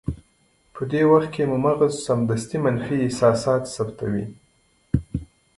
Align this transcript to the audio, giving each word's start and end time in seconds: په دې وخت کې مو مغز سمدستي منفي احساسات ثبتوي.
په 0.73 0.81
دې 0.91 1.03
وخت 1.11 1.29
کې 1.35 1.43
مو 1.49 1.57
مغز 1.65 1.93
سمدستي 2.07 2.57
منفي 2.63 2.97
احساسات 3.01 3.63
ثبتوي. 3.75 4.25